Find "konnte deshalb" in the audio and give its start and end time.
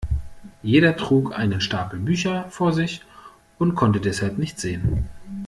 3.75-4.39